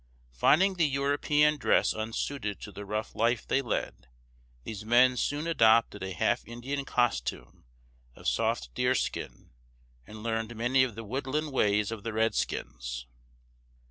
[0.31, 4.07] Finding the European dress unsuited to the rough life they led,
[4.63, 7.65] these men soon adopted a half Indian costume
[8.15, 9.51] of soft deerskin,
[10.07, 13.05] and learned many of the woodland ways of the redskins.